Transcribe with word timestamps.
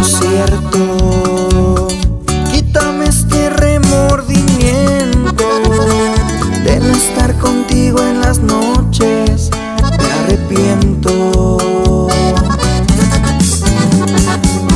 cierto. 0.00 1.88
Quítame 2.50 3.06
este 3.06 3.50
remordimiento 3.50 5.44
de 6.64 6.80
no 6.80 6.94
estar 6.94 7.36
contigo 7.38 8.00
en 8.00 8.20
las 8.20 8.38
noches. 8.38 9.50
Me 9.98 10.12
arrepiento. 10.12 12.08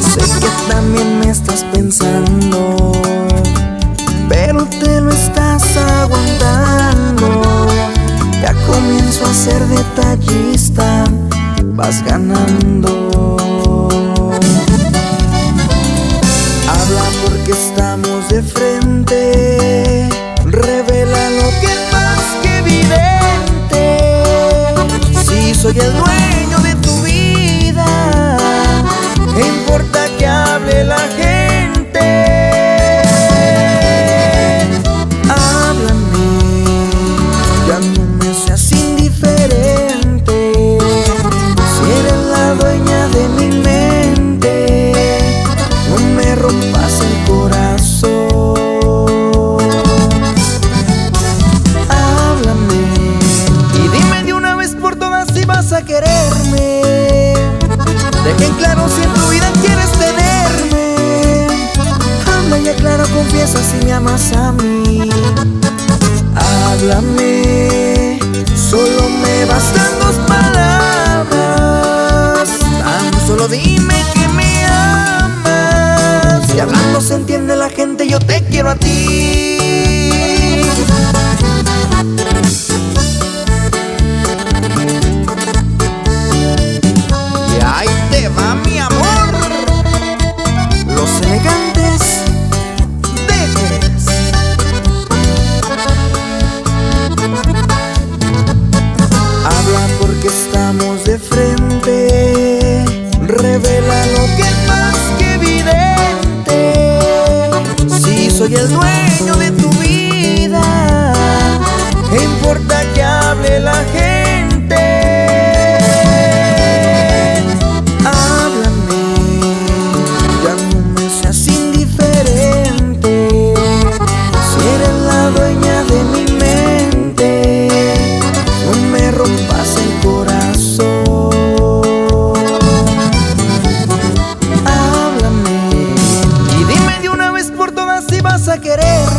Sé 0.01 0.21
que 0.41 0.48
también 0.69 1.21
me 1.21 1.30
estás 1.30 1.65
pensando, 1.73 2.93
pero 4.29 4.65
te 4.66 5.01
lo 5.01 5.10
estás 5.10 5.77
aguantando. 5.77 7.66
Ya 8.43 8.55
comienzo 8.66 9.27
a 9.27 9.35
ser 9.35 9.66
detallista, 9.66 11.05
vas 11.74 12.02
ganando. 12.05 12.95
De 18.29 18.43
frente. 18.43 20.09
Revela 20.45 21.30
lo 21.30 21.48
que 21.61 21.66
es 21.66 21.93
más 21.93 22.25
que 22.43 22.59
evidente. 22.59 23.99
Si 25.25 25.55
soy 25.55 25.79
el 25.79 25.93
dueño 25.93 26.59
de 26.62 26.75
tu 26.77 27.02
vida, 27.02 28.37
¿qué 29.35 29.46
importa 29.46 30.07
que 30.18 30.27
hable 30.27 30.85
la 30.85 31.01
gente? 31.16 32.01
Háblame, 35.29 36.66
ya 37.68 37.79
no 37.79 38.05
me 38.18 38.35
seas 38.35 38.73
indiferente. 38.73 38.85
Si 63.80 63.87
me 63.87 63.93
amas 63.93 64.32
a 64.32 64.53
mí. 64.53 65.35
Soy 108.47 108.55
el 108.55 108.69
dueño 108.69 109.37
de 109.39 109.51
tu 109.51 109.69
vida, 109.81 110.62
¿qué 112.11 112.23
importa 112.23 112.81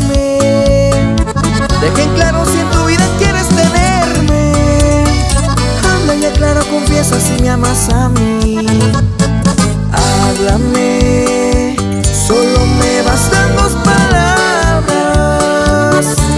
quererme. 0.07 0.89
Dejen 1.81 2.13
claro 2.15 2.45
si 2.45 2.59
en 2.59 2.69
tu 2.71 2.85
vida 2.85 3.05
quieres 3.17 3.47
tenerme. 3.49 5.03
Habla 5.83 6.15
y 6.15 6.25
aclara, 6.25 6.61
confiesa 6.61 7.19
si 7.19 7.41
me 7.41 7.49
amas 7.49 7.89
a 7.89 8.09
mí. 8.09 8.65
Háblame, 9.91 11.75
solo 12.27 12.65
me 12.79 13.01
bastan 13.03 13.55
dos 13.55 13.73
palabras. 13.83 14.85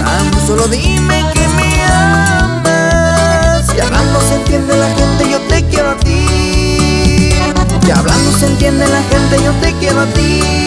Tan 0.04 0.46
solo 0.46 0.68
dime 0.68 1.24
que 1.32 1.48
me 1.48 1.84
amas. 1.86 3.66
Y 3.76 3.80
hablando 3.80 4.20
se 4.28 4.34
entiende 4.36 4.76
la 4.76 4.88
gente, 4.88 5.30
yo 5.30 5.40
te 5.48 5.64
quiero 5.66 5.90
a 5.90 5.96
ti. 5.96 7.34
Y 7.86 7.90
hablando 7.90 8.32
se 8.38 8.46
entiende 8.46 8.86
la 8.86 9.02
gente, 9.02 9.42
yo 9.42 9.52
te 9.60 9.72
quiero 9.78 10.00
a 10.00 10.06
ti. 10.06 10.59